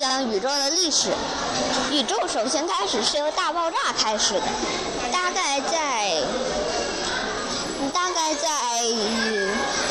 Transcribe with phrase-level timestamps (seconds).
[0.00, 1.10] 讲宇宙的历史。
[1.92, 4.40] 宇宙首先开始是由大爆炸开始的，
[5.12, 6.22] 大概在
[7.92, 9.46] 大概在宇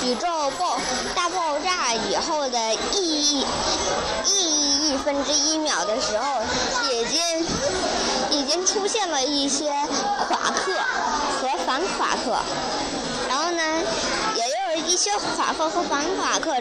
[0.06, 0.28] 宇宙
[0.58, 0.80] 爆
[1.14, 3.46] 大爆炸以后的一一
[4.26, 6.42] 亿亿分之一秒的时候，
[6.92, 7.46] 已经
[8.32, 9.72] 已经出现了一些
[10.28, 10.74] 夸克
[11.40, 12.36] 和反夸克，
[15.00, 16.54] 些夸克和反夸克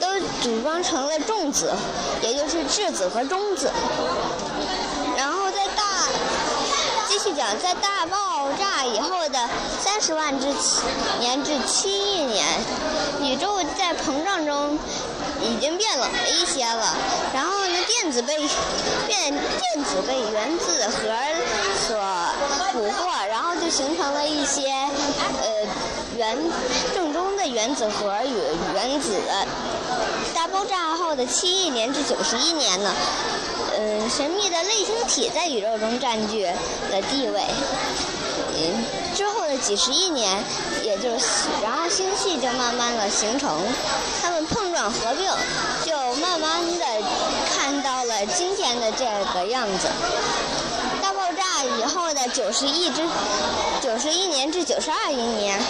[0.00, 1.72] 都组装成了重子，
[2.20, 3.70] 也就是质子和中子。
[5.16, 5.82] 然后在大
[7.08, 9.38] 继续讲，在大爆炸以后的
[9.80, 10.46] 三十万至
[11.20, 12.44] 年至七亿年，
[13.20, 14.78] 宇宙在膨胀中
[15.40, 16.94] 已经变冷了一些了。
[17.32, 18.36] 然后呢，电子被
[19.06, 21.08] 变电子被原子核
[21.86, 21.96] 所
[22.72, 25.68] 捕获，然后就形成了一些呃
[26.16, 26.38] 原
[26.94, 27.19] 正中
[27.50, 28.34] 原子核与
[28.74, 29.20] 原子。
[30.34, 32.94] 大爆炸后的七亿年至九十亿年呢？
[33.76, 37.42] 嗯，神秘的类星体在宇宙中占据了地位。
[38.56, 38.84] 嗯，
[39.14, 40.42] 之后的几十亿年，
[40.82, 43.58] 也就是，然后星系就慢慢的形成，
[44.20, 45.30] 它们碰撞合并，
[45.84, 46.84] 就慢慢的
[47.54, 49.88] 看到了今天的这个样子。
[52.32, 53.02] 九十亿至
[53.80, 55.60] 九十一年至九十二亿年。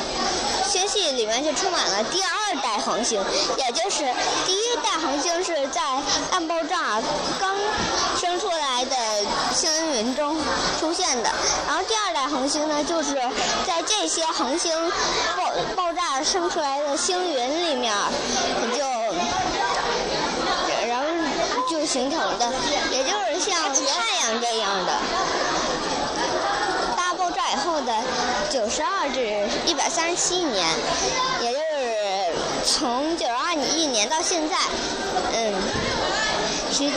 [0.69, 3.21] 星系里面就充满了第二代恒星，
[3.57, 4.05] 也就是
[4.47, 5.81] 第一代恒星是在
[6.31, 7.03] 大爆炸
[7.41, 7.57] 刚
[8.17, 8.95] 生出来的
[9.53, 10.41] 星云中
[10.79, 11.31] 出现的，
[11.67, 13.15] 然后第二代恒星呢，就是
[13.67, 14.73] 在这些恒星
[15.37, 17.93] 爆爆炸生出来的星云里面
[18.73, 18.85] 就
[20.87, 21.07] 然后
[21.69, 22.53] 就形成的，
[22.93, 24.93] 也就是像太阳这样的。
[28.71, 30.65] 十二至一百三十七年，
[31.43, 32.33] 也就是
[32.65, 34.57] 从九十二亿年到现在，
[35.33, 35.53] 嗯，
[36.71, 36.89] 实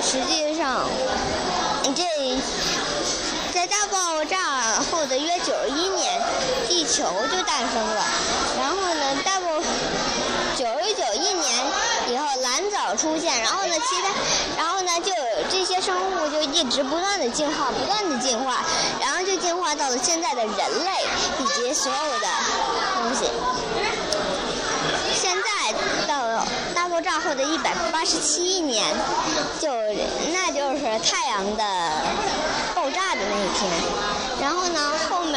[0.00, 0.88] 实际上，
[1.82, 2.04] 这
[3.52, 6.22] 在大爆炸后的约九十一年，
[6.68, 8.04] 地球就诞生了。
[8.56, 9.48] 然后呢，大爆
[10.56, 11.44] 九十九亿年
[12.08, 13.40] 以后，蓝藻出现。
[13.42, 14.08] 然后呢，其他，
[14.56, 15.12] 然后呢，就
[15.50, 18.64] 这些生物就一直不断的进化，不断的进化。
[19.68, 20.90] 进化到了现在的人类
[21.38, 22.26] 以及所有的
[22.94, 23.30] 东西。
[25.14, 25.72] 现在
[26.06, 26.42] 到
[26.74, 28.84] 大爆炸后的一百八十七亿年，
[29.60, 29.68] 就
[30.32, 31.64] 那就是太阳的
[32.74, 33.70] 爆炸的那一天。
[34.40, 35.34] 然后呢，后面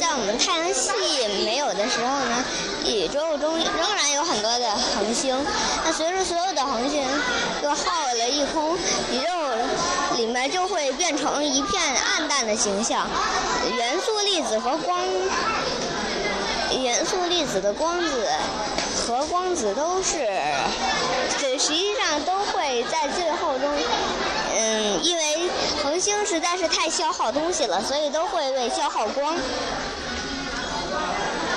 [0.00, 0.90] 在我们太阳系
[1.44, 2.44] 没有的时候呢，
[2.84, 5.46] 宇宙中仍然有很多的恒星。
[5.84, 7.04] 那随着所有的恒星
[7.62, 7.84] 都耗
[8.18, 8.74] 了一空，
[9.12, 9.25] 宇宙。
[10.16, 13.08] 里面就会变成一片暗淡的形象，
[13.76, 14.98] 元素粒子和光，
[16.82, 18.28] 元素粒子的光子
[19.06, 20.26] 和光子都是，
[21.38, 23.70] 这实际上都会在最后中，
[24.56, 25.48] 嗯，因为
[25.82, 29.36] 恒星实在是太消耗东西了，所以都会被消耗光。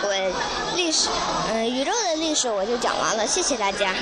[0.02, 1.10] 我历史，
[1.52, 3.94] 嗯，宇宙的历史我就讲完了，谢谢大家。